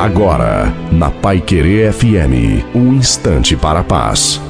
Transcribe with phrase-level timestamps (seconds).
[0.00, 4.40] Agora, na Pai Querer FM, um instante para a paz.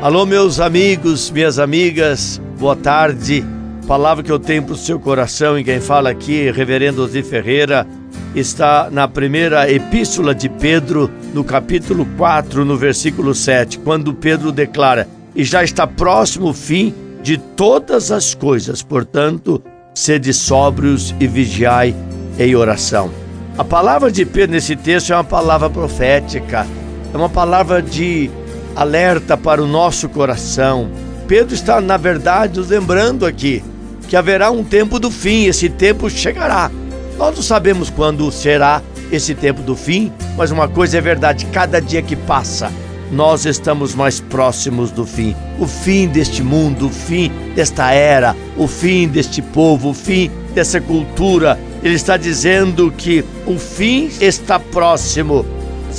[0.00, 3.44] Alô, meus amigos, minhas amigas, boa tarde.
[3.84, 7.84] Palavra que eu tenho para o seu coração e quem fala aqui, Reverendo Ozzy Ferreira,
[8.32, 15.08] está na primeira epístola de Pedro, no capítulo 4, no versículo 7, quando Pedro declara:
[15.34, 16.94] E já está próximo o fim
[17.24, 19.60] de todas as coisas, portanto,
[19.92, 21.92] sede sóbrios e vigiai
[22.38, 23.23] em oração.
[23.56, 26.66] A palavra de Pedro nesse texto é uma palavra profética,
[27.12, 28.28] é uma palavra de
[28.74, 30.90] alerta para o nosso coração.
[31.28, 33.62] Pedro está, na verdade, nos lembrando aqui
[34.08, 36.68] que haverá um tempo do fim, esse tempo chegará.
[37.16, 41.80] Nós não sabemos quando será esse tempo do fim, mas uma coisa é verdade: cada
[41.80, 42.72] dia que passa,
[43.12, 45.32] nós estamos mais próximos do fim.
[45.60, 50.80] O fim deste mundo, o fim desta era, o fim deste povo, o fim dessa
[50.80, 51.56] cultura.
[51.84, 55.44] Ele está dizendo que o fim está próximo.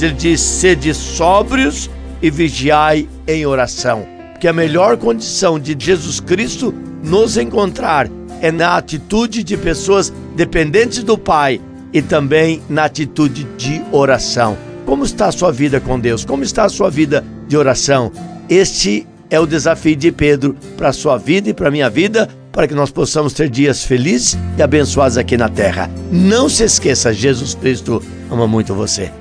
[0.01, 4.03] Ele diz: sede sóbrios e vigiai em oração.
[4.41, 6.73] Que a melhor condição de Jesus Cristo
[7.03, 8.09] nos encontrar
[8.41, 11.61] é na atitude de pessoas dependentes do Pai
[11.93, 14.57] e também na atitude de oração.
[14.87, 16.25] Como está a sua vida com Deus?
[16.25, 18.11] Como está a sua vida de oração?
[18.49, 22.29] Este é o desafio de Pedro para a sua vida e para a minha vida,
[22.55, 25.91] para que nós possamos ter dias felizes e abençoados aqui na terra.
[26.09, 29.11] Não se esqueça, Jesus Cristo ama muito você.